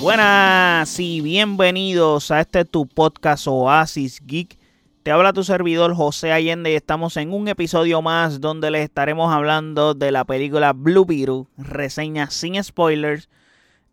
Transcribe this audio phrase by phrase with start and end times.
[0.00, 4.58] Buenas y bienvenidos a este tu podcast Oasis Geek.
[5.02, 9.30] Te habla tu servidor José Allende y estamos en un episodio más donde les estaremos
[9.30, 13.28] hablando de la película Blue Beetle, reseña sin spoilers,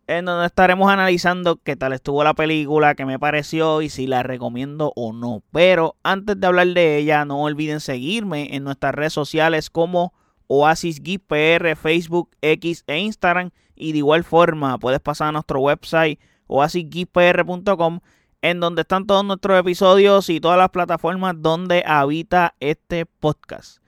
[0.08, 4.24] en donde estaremos analizando qué tal estuvo la película, qué me pareció y si la
[4.24, 5.44] recomiendo o no.
[5.52, 10.14] Pero antes de hablar de ella, no olviden seguirme en nuestras redes sociales como
[10.48, 13.52] Oasis Geek PR, Facebook, X e Instagram.
[13.78, 18.00] Y de igual forma, puedes pasar a nuestro website oasisgeekpr.com
[18.42, 23.80] en donde están todos nuestros episodios y todas las plataformas donde habita este podcast.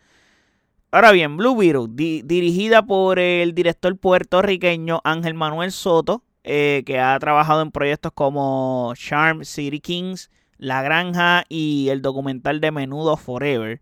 [0.92, 1.88] Ahora bien, Blue Beetle,
[2.24, 8.94] dirigida por el director puertorriqueño Ángel Manuel Soto, eh, que ha trabajado en proyectos como
[8.96, 13.82] Charm City Kings, La Granja y el documental de Menudo Forever.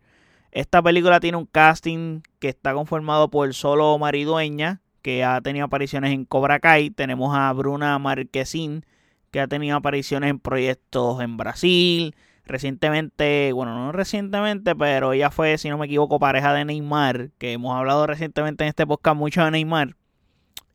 [0.51, 6.11] Esta película tiene un casting que está conformado por solo Maridueña, que ha tenido apariciones
[6.11, 6.89] en Cobra Kai.
[6.89, 8.85] Tenemos a Bruna Marquezín,
[9.31, 12.13] que ha tenido apariciones en proyectos en Brasil.
[12.43, 17.53] Recientemente, bueno, no recientemente, pero ella fue, si no me equivoco, pareja de Neymar, que
[17.53, 19.95] hemos hablado recientemente en este podcast mucho de Neymar.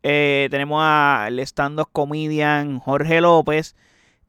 [0.02, 3.76] Eh, tenemos al stand-up comedian Jorge López,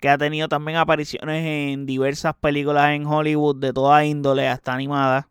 [0.01, 5.27] que ha tenido también apariciones en diversas películas en Hollywood de toda índole, hasta animadas.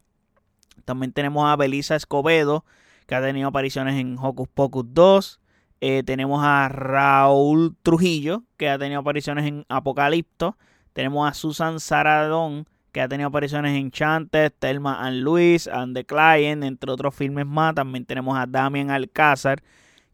[0.87, 2.65] También tenemos a Belisa Escobedo,
[3.07, 5.41] que ha tenido apariciones en Hocus Pocus 2.
[5.81, 10.57] Eh, tenemos a Raúl Trujillo, que ha tenido apariciones en Apocalipto.
[10.93, 16.05] Tenemos a Susan Saradón, que ha tenido apariciones en Chantes, Thelma and Luis, and the
[16.05, 17.75] Client, entre otros filmes más.
[17.75, 19.63] También tenemos a Damian Alcázar,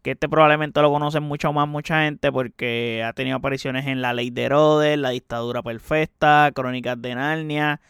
[0.01, 4.13] que este probablemente lo conocen mucho más mucha gente porque ha tenido apariciones en La
[4.13, 7.81] Ley de Herodes, La Dictadura Perfecta, Crónicas de Narnia,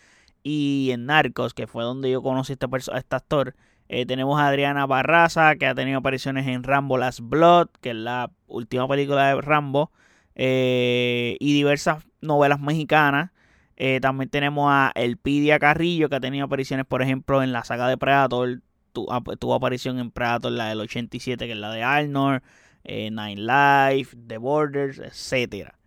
[0.44, 3.56] y en Narcos, que fue donde yo conocí a este, este actor.
[3.90, 7.96] Eh, tenemos a Adriana Barraza, que ha tenido apariciones en Rambo Last Blood, que es
[7.96, 9.92] la última película de Rambo,
[10.36, 13.32] eh, y diversas novelas mexicanas.
[13.78, 17.88] Eh, también tenemos a Elpidia Carrillo, que ha tenido apariciones, por ejemplo, en la saga
[17.88, 18.62] de Predator.
[18.94, 22.42] tuvo aparición en Predator, la del 87, que es la de Arnold,
[22.86, 25.79] Nine Life, The Borders, etcétera.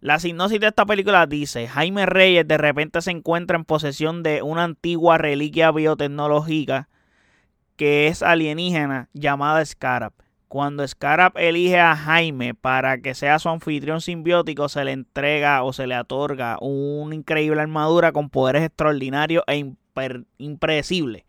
[0.00, 4.40] La sinopsis de esta película dice, Jaime Reyes de repente se encuentra en posesión de
[4.40, 6.88] una antigua reliquia biotecnológica
[7.76, 10.14] que es alienígena llamada Scarab.
[10.48, 15.74] Cuando Scarab elige a Jaime para que sea su anfitrión simbiótico, se le entrega o
[15.74, 19.74] se le otorga una increíble armadura con poderes extraordinarios e
[20.38, 21.24] impredecibles,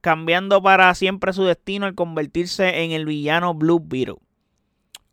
[0.00, 4.18] cambiando para siempre su destino al convertirse en el villano Blue Beetle.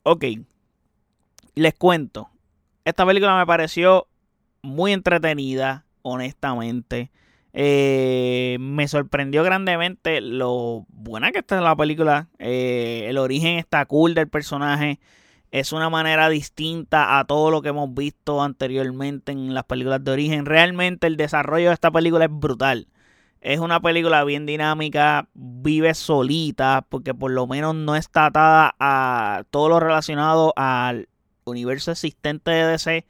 [0.03, 0.25] Ok,
[1.55, 2.29] les cuento,
[2.85, 4.07] esta película me pareció
[4.61, 7.11] muy entretenida, honestamente.
[7.53, 12.29] Eh, me sorprendió grandemente lo buena que está la película.
[12.39, 14.99] Eh, el origen está cool del personaje.
[15.51, 20.11] Es una manera distinta a todo lo que hemos visto anteriormente en las películas de
[20.11, 20.45] origen.
[20.45, 22.87] Realmente el desarrollo de esta película es brutal.
[23.41, 29.43] Es una película bien dinámica, vive solita, porque por lo menos no está atada a
[29.49, 31.09] todo lo relacionado al
[31.51, 33.05] universo existente de DC,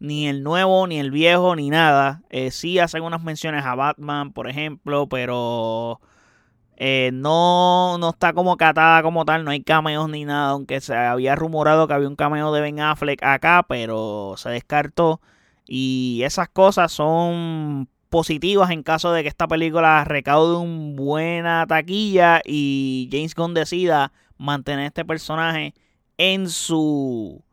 [0.00, 2.22] ni el nuevo, ni el viejo, ni nada.
[2.30, 6.00] Eh, sí hacen unas menciones a Batman, por ejemplo, pero
[6.76, 10.96] eh, no, no está como catada como tal, no hay cameos ni nada, aunque se
[10.96, 15.20] había rumorado que había un cameo de Ben Affleck acá, pero se descartó.
[15.66, 22.42] Y esas cosas son positivas en caso de que esta película recaude una buena taquilla
[22.44, 25.74] y James Gunn decida mantener este personaje
[26.18, 27.44] en su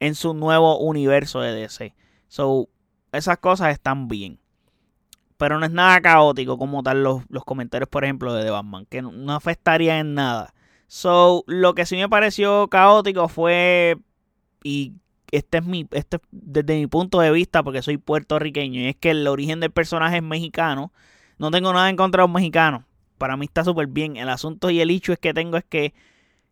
[0.00, 1.94] en su nuevo universo de DC.
[2.28, 2.68] So,
[3.12, 4.40] esas cosas están bien.
[5.36, 9.02] Pero no es nada caótico como tal los, comentarios, por ejemplo, de The Batman, que
[9.02, 10.54] no, afectaría en nada.
[10.86, 13.96] So, lo que sí me pareció caótico fue,
[14.62, 14.94] y
[15.30, 19.10] este es mi, este desde mi punto de vista, porque soy puertorriqueño, y es que
[19.12, 20.92] el origen del personaje es mexicano.
[21.38, 22.82] No tengo nada en contra de los mexicanos.
[23.16, 24.16] Para mí está súper bien.
[24.16, 25.94] El asunto y el hecho es que tengo es que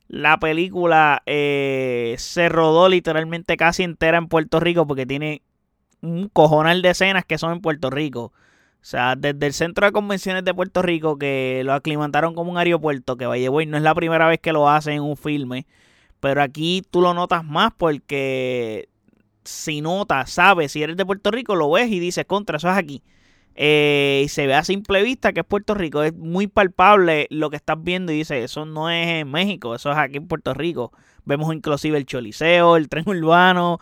[0.08, 5.42] la película eh, se rodó literalmente casi entera en Puerto Rico porque tiene
[6.00, 8.32] un cojonal de escenas que son en Puerto Rico.
[8.80, 12.58] O sea, desde el centro de convenciones de Puerto Rico, que lo aclimataron como un
[12.58, 15.66] aeropuerto, que vaya, no es la primera vez que lo hacen en un filme.
[16.20, 18.88] Pero aquí tú lo notas más porque
[19.44, 22.76] si notas, sabes, si eres de Puerto Rico, lo ves y dices, contra, eso es
[22.76, 23.02] aquí.
[23.60, 26.04] Eh, y se ve a simple vista que es Puerto Rico.
[26.04, 29.90] Es muy palpable lo que estás viendo y dice, eso no es en México, eso
[29.90, 30.92] es aquí en Puerto Rico.
[31.24, 33.80] Vemos inclusive el Choliseo, el tren urbano.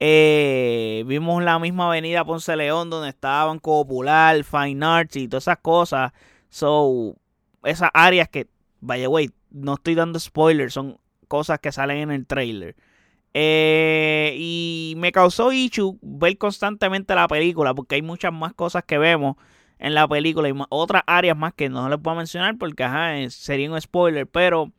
[0.00, 5.44] Eh, vimos la misma avenida Ponce León donde estaba Banco Popular, Fine Arts y todas
[5.44, 6.12] esas cosas.
[6.48, 7.14] So,
[7.64, 8.48] esas áreas que,
[8.80, 10.98] vaya, way, no estoy dando spoilers, son
[11.28, 12.76] cosas que salen en el trailer.
[13.34, 18.98] Eh, y me causó Ichu ver constantemente la película, porque hay muchas más cosas que
[18.98, 19.36] vemos
[19.78, 23.70] en la película y otras áreas más que no les puedo mencionar porque ajá, sería
[23.70, 24.72] un spoiler, pero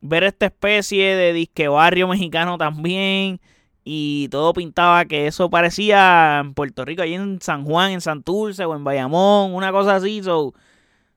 [0.00, 3.40] ver esta especie de disque barrio mexicano también
[3.84, 8.64] y todo pintaba que eso parecía en Puerto Rico, ahí en San Juan, en Santurce
[8.64, 10.22] o en Bayamón, una cosa así.
[10.22, 10.54] So,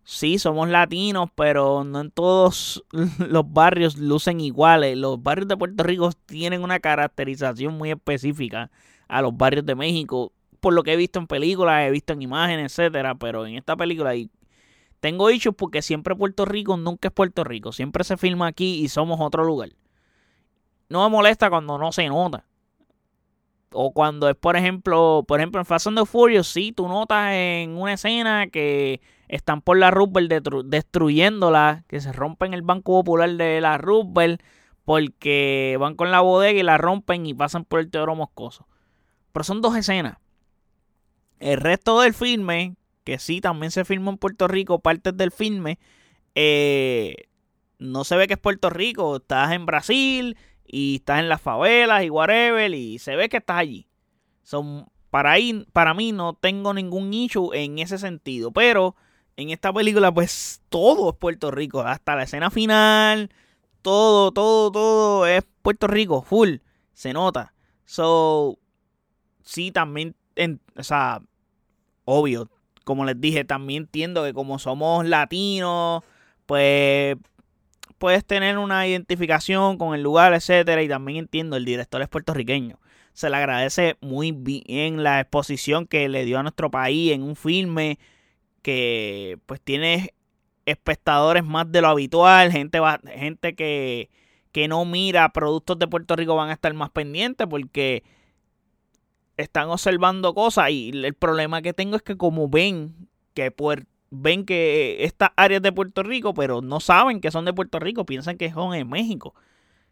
[0.03, 2.83] sí, somos latinos, pero no en todos
[3.17, 4.97] los barrios lucen iguales.
[4.97, 8.71] Los barrios de Puerto Rico tienen una caracterización muy específica
[9.07, 12.21] a los barrios de México, por lo que he visto en películas, he visto en
[12.21, 14.13] imágenes, etcétera, pero en esta película
[14.99, 18.87] tengo dichos porque siempre Puerto Rico nunca es Puerto Rico, siempre se filma aquí y
[18.87, 19.69] somos otro lugar.
[20.87, 22.45] No me molesta cuando no se nota.
[23.71, 27.71] O cuando es, por ejemplo, por ejemplo, en Fast and Furious, sí, tú notas en
[27.71, 30.27] una escena que están por la Rubber
[30.65, 34.39] destruyéndola, que se rompen el Banco Popular de la Rubber
[34.85, 38.67] porque van con la bodega y la rompen y pasan por el Teodoro Moscoso.
[39.31, 40.17] Pero son dos escenas.
[41.39, 45.79] El resto del filme, que sí, también se filmó en Puerto Rico, partes del filme,
[46.35, 47.15] eh,
[47.79, 52.03] no se ve que es Puerto Rico, estás en Brasil y estás en las favelas
[52.03, 53.87] y whatever y se ve que estás allí.
[54.43, 58.95] Son, para, ahí, para mí no tengo ningún issue en ese sentido, pero
[59.37, 63.29] en esta película pues todo es Puerto Rico, hasta la escena final,
[63.81, 66.57] todo, todo, todo es Puerto Rico, full,
[66.93, 67.53] se nota.
[67.85, 68.57] So,
[69.43, 70.15] sí, también,
[70.75, 71.21] o sea,
[72.05, 72.49] obvio,
[72.83, 76.03] como les dije, también entiendo que como somos latinos,
[76.45, 77.17] pues
[77.97, 82.79] puedes tener una identificación con el lugar, etcétera, y también entiendo, el director es puertorriqueño.
[83.13, 87.35] Se le agradece muy bien la exposición que le dio a nuestro país en un
[87.35, 87.99] filme
[88.63, 90.15] que pues tiene
[90.65, 92.79] espectadores más de lo habitual, gente,
[93.15, 94.09] gente que,
[94.51, 98.03] que no mira productos de Puerto Rico van a estar más pendientes porque
[99.37, 103.51] están observando cosas y el problema que tengo es que como ven que
[104.09, 108.05] ven que estas áreas de Puerto Rico, pero no saben que son de Puerto Rico,
[108.05, 109.33] piensan que son en México.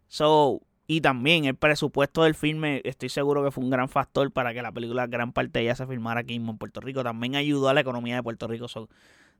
[0.07, 4.53] So, y también el presupuesto del filme, estoy seguro que fue un gran factor para
[4.53, 7.03] que la película, gran parte de ella se filmara aquí en Puerto Rico.
[7.03, 8.67] También ayudó a la economía de Puerto Rico.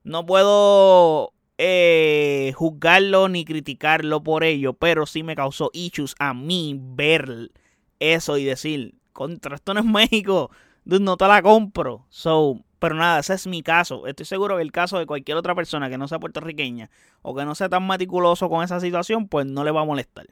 [0.04, 6.80] no puedo eh, juzgarlo ni criticarlo por ello, pero sí me causó issues a mí
[6.80, 7.52] ver
[8.00, 10.52] eso y decir, contra esto no es México,
[10.86, 12.06] no te la compro.
[12.10, 14.08] So, pero nada, ese es mi caso.
[14.08, 16.90] Estoy seguro que el caso de cualquier otra persona que no sea puertorriqueña
[17.22, 20.28] o que no sea tan meticuloso con esa situación, pues no le va a molestar.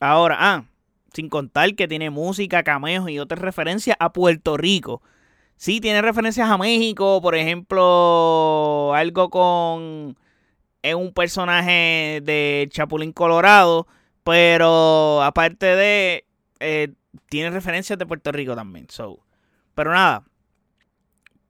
[0.00, 0.64] Ahora, ah,
[1.12, 5.02] sin contar que tiene música, cameos y otras referencias a Puerto Rico.
[5.56, 10.16] Sí, tiene referencias a México, por ejemplo, algo con
[10.84, 13.86] es un personaje de Chapulín Colorado,
[14.22, 16.26] pero aparte de
[16.60, 16.92] eh,
[17.30, 18.86] tiene referencias de Puerto Rico también.
[18.90, 19.20] So.
[19.74, 20.24] Pero nada,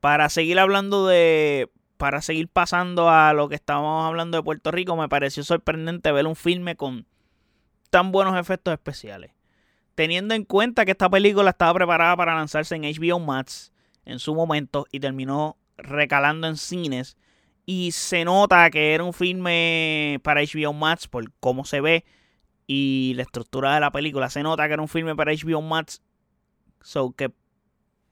[0.01, 1.71] para seguir hablando de.
[1.97, 6.27] Para seguir pasando a lo que estábamos hablando de Puerto Rico, me pareció sorprendente ver
[6.27, 7.07] un filme con
[7.91, 9.33] tan buenos efectos especiales.
[9.95, 13.73] Teniendo en cuenta que esta película estaba preparada para lanzarse en HBO Max
[14.05, 17.17] en su momento y terminó recalando en cines.
[17.67, 22.05] Y se nota que era un filme para HBO Max por cómo se ve
[22.67, 24.29] y la estructura de la película.
[24.31, 26.03] Se nota que era un filme para HBO Max.
[26.83, 27.33] So que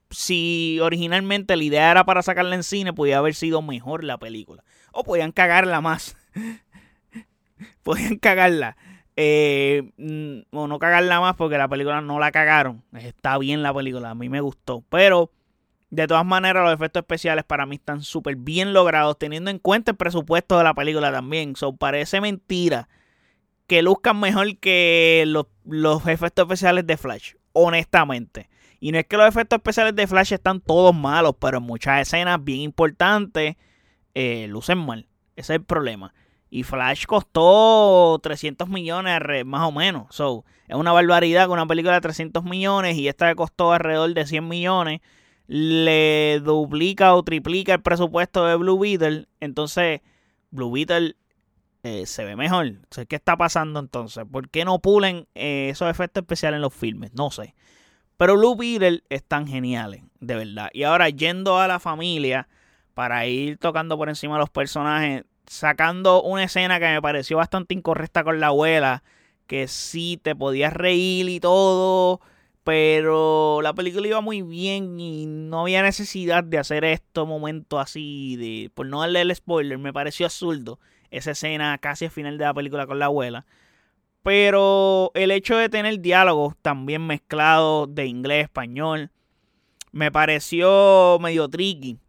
[0.09, 4.63] si originalmente la idea era para sacarla en cine, podía haber sido mejor la película.
[4.91, 6.15] O podían cagarla más.
[7.83, 8.77] podían cagarla.
[9.15, 12.83] Eh, mm, o no cagarla más porque la película no la cagaron.
[12.93, 14.83] Está bien la película, a mí me gustó.
[14.89, 15.31] Pero
[15.89, 19.91] de todas maneras los efectos especiales para mí están súper bien logrados teniendo en cuenta
[19.91, 21.55] el presupuesto de la película también.
[21.55, 22.89] So, parece mentira
[23.67, 27.33] que luzcan mejor que los, los efectos especiales de Flash.
[27.53, 28.49] Honestamente.
[28.79, 32.01] Y no es que los efectos especiales de Flash están todos malos, pero en muchas
[32.01, 33.55] escenas bien importantes
[34.15, 35.07] eh, lucen mal.
[35.35, 36.13] Ese es el problema.
[36.55, 40.05] Y Flash costó 300 millones más o menos.
[40.11, 44.27] So, es una barbaridad con una película de 300 millones y esta costó alrededor de
[44.27, 45.01] 100 millones.
[45.47, 49.25] Le duplica o triplica el presupuesto de Blue Beetle.
[49.39, 50.01] Entonces,
[50.51, 51.15] Blue Beetle
[51.81, 52.81] eh, se ve mejor.
[53.07, 54.23] ¿Qué está pasando entonces?
[54.31, 57.15] ¿Por qué no pulen eh, esos efectos especiales en los filmes?
[57.15, 57.55] No sé.
[58.15, 60.69] Pero Blue Beetle están geniales, de verdad.
[60.71, 62.47] Y ahora yendo a la familia,
[62.93, 67.73] para ir tocando por encima de los personajes, sacando una escena que me pareció bastante
[67.73, 69.03] incorrecta con la abuela,
[69.47, 72.21] que sí te podías reír y todo,
[72.63, 78.35] pero la película iba muy bien y no había necesidad de hacer esto momento así,
[78.37, 80.79] de por no darle el spoiler, me pareció absurdo
[81.11, 83.45] esa escena casi al final de la película con la abuela.
[84.23, 89.11] Pero el hecho de tener diálogos también mezclados de inglés, español,
[89.91, 91.99] me pareció medio tricky.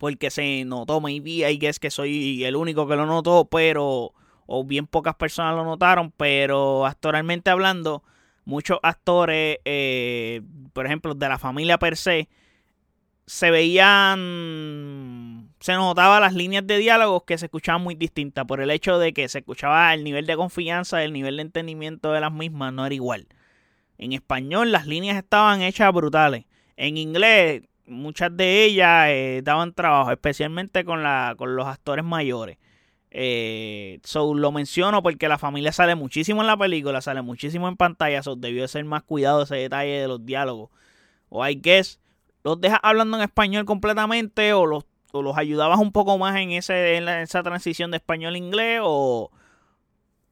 [0.00, 4.14] Porque se notó, maybe, I guess que soy el único que lo notó, pero.
[4.46, 8.02] O bien pocas personas lo notaron, pero actualmente hablando,
[8.46, 10.40] muchos actores, eh,
[10.72, 12.30] por ejemplo, de la familia per se,
[13.26, 18.70] se veían, se notaba las líneas de diálogos que se escuchaban muy distintas por el
[18.70, 22.32] hecho de que se escuchaba el nivel de confianza, el nivel de entendimiento de las
[22.32, 23.28] mismas no era igual.
[23.98, 26.46] En español las líneas estaban hechas brutales.
[26.78, 32.58] En inglés muchas de ellas eh, daban trabajo, especialmente con, la, con los actores mayores.
[33.10, 37.76] Eh, so, lo menciono porque la familia sale muchísimo en la película, sale muchísimo en
[37.76, 40.70] pantalla, so, debió ser más cuidado ese detalle de los diálogos.
[41.28, 42.00] O I guess
[42.44, 46.96] los dejas hablando en español completamente o los, los ayudabas un poco más en, ese,
[46.96, 49.30] en, esa transición de español a inglés o,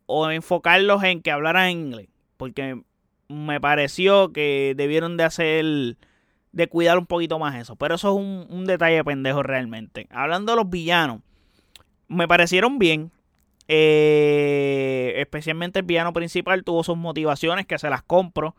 [0.07, 2.09] o enfocarlos en que hablaran inglés.
[2.37, 2.83] Porque
[3.29, 5.97] me pareció que debieron de hacer,
[6.53, 7.77] de cuidar un poquito más eso.
[7.77, 10.07] Pero eso es un, un detalle pendejo realmente.
[10.11, 11.21] Hablando de los villanos,
[12.09, 13.13] me parecieron bien.
[13.71, 18.57] Eh, especialmente el villano principal tuvo sus motivaciones que se las compro.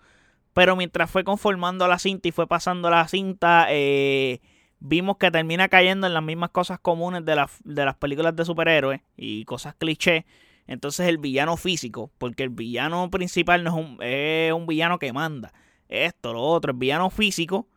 [0.53, 4.39] Pero mientras fue conformando la cinta y fue pasando la cinta, eh,
[4.79, 9.01] vimos que termina cayendo en las mismas cosas comunes de, de las películas de superhéroes
[9.15, 10.25] y cosas cliché.
[10.67, 15.13] Entonces el villano físico, porque el villano principal no es un, es un villano que
[15.13, 15.51] manda.
[15.87, 17.67] Esto, lo otro, el villano físico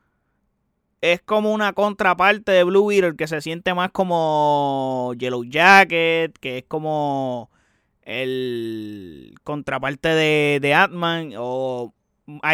[1.02, 6.58] es como una contraparte de Blue Beetle que se siente más como Yellow Jacket, que
[6.58, 7.50] es como
[8.02, 11.92] el contraparte de, de Atman o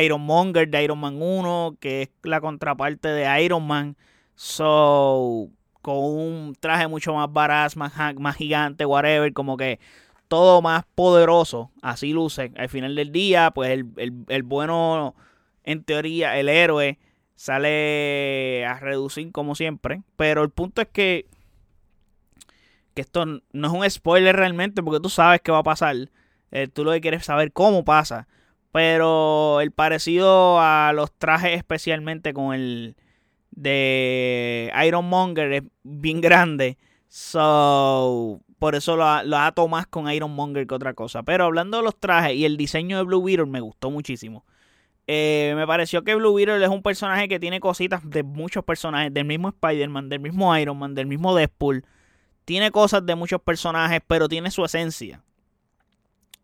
[0.02, 3.96] Iron Monger de Iron Man 1, que es la contraparte de Iron Man.
[4.34, 5.50] So,
[5.82, 9.78] con un traje mucho más baraz, más, más gigante, whatever, como que
[10.26, 12.52] todo más poderoso, así luce.
[12.56, 13.86] Al final del día, pues el,
[14.28, 15.14] el bueno,
[15.64, 16.98] en teoría, el héroe
[17.38, 20.02] sale a reducir como siempre.
[20.16, 21.26] Pero el punto es que,
[22.94, 25.96] que esto no es un spoiler realmente, porque tú sabes qué va a pasar.
[26.50, 28.26] Eh, tú lo que quieres saber cómo pasa.
[28.72, 32.96] Pero el parecido a los trajes, especialmente con el
[33.52, 36.76] de Iron Monger, es bien grande.
[37.06, 41.22] So, por eso lo, lo ato más con Iron Monger que otra cosa.
[41.22, 44.44] Pero hablando de los trajes y el diseño de Blue Beetle, me gustó muchísimo.
[45.10, 49.12] Eh, me pareció que Blue Beetle es un personaje que tiene cositas de muchos personajes,
[49.12, 51.86] del mismo Spider-Man, del mismo Iron Man, del mismo Deadpool.
[52.44, 55.24] Tiene cosas de muchos personajes, pero tiene su esencia.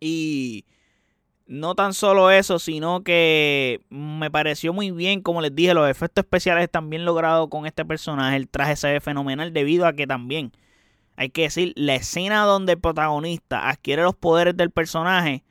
[0.01, 0.65] Y
[1.47, 6.25] no tan solo eso, sino que me pareció muy bien, como les dije, los efectos
[6.25, 8.37] especiales están bien logrados con este personaje.
[8.37, 10.53] El traje se ve fenomenal debido a que también,
[11.17, 15.45] hay que decir, la escena donde el protagonista adquiere los poderes del personaje,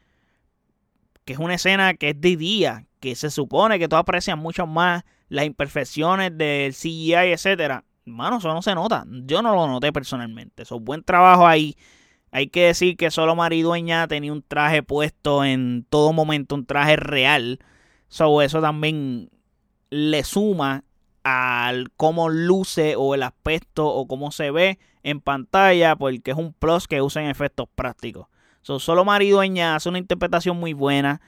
[1.25, 4.65] que es una escena que es de día, que se supone que todos aprecian mucho
[4.65, 7.83] más las imperfecciones del CGI, etcétera.
[8.05, 9.05] Mano, eso no se nota.
[9.25, 10.63] Yo no lo noté personalmente.
[10.63, 11.75] Eso buen trabajo ahí
[12.33, 16.95] hay que decir que solo Maridueña tenía un traje puesto en todo momento, un traje
[16.95, 17.60] real.
[18.07, 19.29] So, eso también
[19.91, 20.83] le suma
[21.24, 26.53] al cómo luce o el aspecto o cómo se ve en pantalla, porque es un
[26.53, 28.25] plus que usa en efectos prácticos.
[28.63, 31.22] So, solo Maridueña hace una interpretación muy buena,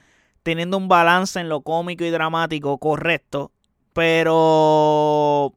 [0.46, 3.50] teniendo un balance en lo cómico y dramático correcto.
[3.92, 5.52] Pero,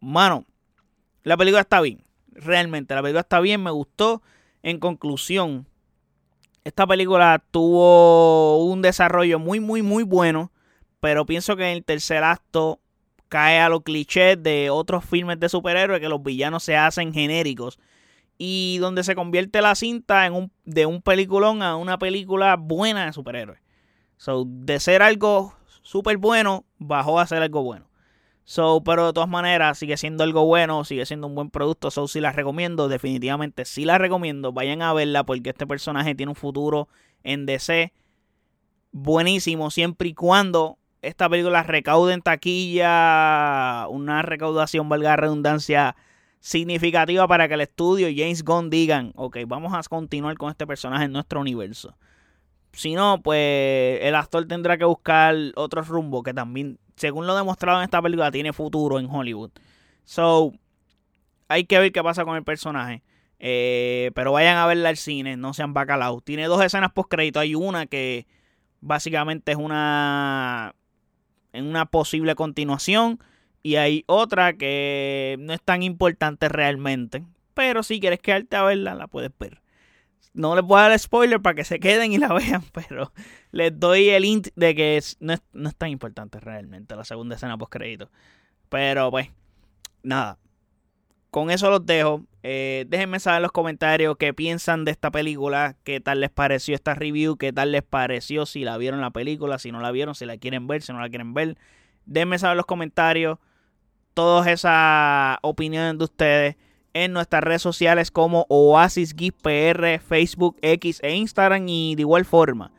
[0.00, 0.46] mano,
[1.24, 2.02] la película está bien.
[2.32, 4.22] Realmente, la película está bien, me gustó.
[4.62, 5.66] En conclusión,
[6.64, 10.50] esta película tuvo un desarrollo muy, muy, muy bueno,
[11.00, 12.80] pero pienso que en el tercer acto
[13.28, 17.78] cae a los clichés de otros filmes de superhéroes que los villanos se hacen genéricos
[18.38, 23.04] y donde se convierte la cinta en un, de un peliculón a una película buena
[23.04, 23.63] de superhéroes.
[24.16, 27.86] So, de ser algo súper bueno, bajó a ser algo bueno.
[28.44, 31.90] So, pero de todas maneras, sigue siendo algo bueno, sigue siendo un buen producto.
[31.90, 34.52] So, si la recomiendo, definitivamente sí la recomiendo.
[34.52, 36.88] Vayan a verla porque este personaje tiene un futuro
[37.22, 37.92] en DC
[38.92, 45.96] buenísimo, siempre y cuando esta película recaude en taquilla una recaudación, valga la redundancia,
[46.44, 50.66] significativa para que el estudio y James Gunn digan, ok, vamos a continuar con este
[50.66, 51.96] personaje en nuestro universo.
[52.74, 57.78] Si no, pues el actor tendrá que buscar otro rumbo que también según lo demostrado
[57.78, 59.50] en esta película, tiene futuro en Hollywood.
[60.04, 60.52] So,
[61.48, 63.02] hay que ver qué pasa con el personaje.
[63.38, 66.24] Eh, pero vayan a verla al cine, no sean bacalaos.
[66.24, 67.40] Tiene dos escenas post crédito.
[67.40, 68.26] Hay una que
[68.80, 70.74] básicamente es una
[71.52, 73.20] en una posible continuación
[73.62, 78.94] y hay otra que no es tan importante realmente, pero si quieres quedarte a verla
[78.94, 79.62] la puedes ver.
[80.32, 83.12] No les voy a dar spoiler para que se queden y la vean, pero
[83.52, 87.36] les doy el hint de que no, es, no es tan importante realmente la segunda
[87.36, 88.10] escena post crédito.
[88.68, 89.28] Pero pues,
[90.02, 90.38] nada.
[91.30, 92.24] Con eso los dejo.
[92.44, 96.74] Eh, déjenme saber en los comentarios qué piensan de esta película, qué tal les pareció
[96.74, 100.14] esta review, qué tal les pareció, si la vieron la película, si no la vieron,
[100.14, 101.56] si la quieren ver, si no la quieren ver.
[102.06, 103.38] Déjenme saber en los comentarios
[104.14, 106.56] todas esas opiniones de ustedes
[106.94, 109.14] en nuestras redes sociales como Oasis
[110.06, 112.72] Facebook, X e Instagram y de igual forma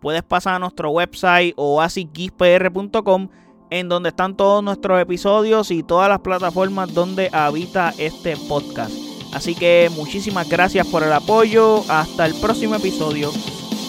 [0.00, 3.28] puedes pasar a nuestro website oasisgispr.com
[3.70, 8.92] en donde están todos nuestros episodios y todas las plataformas donde habita este podcast.
[9.32, 11.84] Así que muchísimas gracias por el apoyo.
[11.88, 13.30] Hasta el próximo episodio.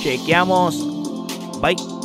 [0.04, 0.78] Chequeamos.
[1.62, 2.01] Bye.